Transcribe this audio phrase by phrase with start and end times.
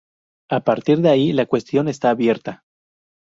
[0.49, 2.63] A partir de ahí la cuestión está abierta.